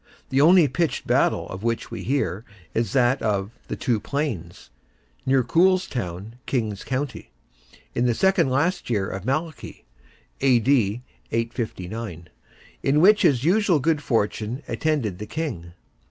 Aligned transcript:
The 0.29 0.41
only 0.41 0.67
pitched 0.67 1.05
battle 1.05 1.47
of 1.49 1.61
which 1.61 1.91
we 1.91 2.01
hear 2.01 2.43
is 2.73 2.93
that 2.93 3.21
of 3.21 3.51
"the 3.67 3.75
Two 3.75 3.99
Plains" 3.99 4.71
(near 5.27 5.43
Coolestown, 5.43 6.39
King's 6.47 6.83
County), 6.83 7.29
in 7.93 8.07
the 8.07 8.15
second 8.15 8.49
last 8.49 8.89
year 8.89 9.07
of 9.07 9.25
Malachy 9.25 9.85
(A.D. 10.39 11.03
859), 11.31 12.29
in 12.81 12.99
which 12.99 13.21
his 13.21 13.43
usual 13.43 13.79
good 13.79 14.01
fortune 14.01 14.63
attended 14.67 15.19
the 15.19 15.27
king. 15.27 15.73